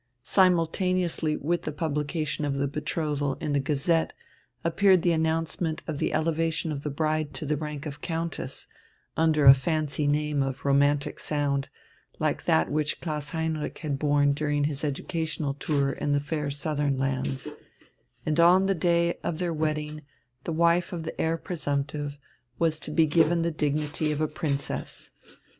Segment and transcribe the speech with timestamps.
[0.23, 4.13] Simultaneously with the publication of the betrothal in the Gazette
[4.63, 8.65] appeared the announcement of the elevation of the bride to the rank of countess
[9.15, 11.69] under a fancy name of romantic sound,
[12.17, 16.97] like that which Klaus Heinrich had borne during his educational tour in the fair southern
[16.97, 17.51] lands;
[18.25, 20.01] and on the day of their wedding
[20.45, 22.17] the wife of the heir presumptive
[22.57, 25.11] was to be given the dignity of a princess.